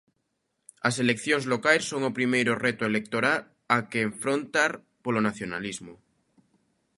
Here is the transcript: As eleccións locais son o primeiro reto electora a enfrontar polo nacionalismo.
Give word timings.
As 0.87 0.95
eleccións 1.03 1.43
locais 1.53 1.83
son 1.91 2.01
o 2.09 2.15
primeiro 2.17 2.53
reto 2.65 2.83
electora 2.91 3.33
a 3.75 3.77
enfrontar 4.07 4.71
polo 5.03 5.21
nacionalismo. 5.27 5.93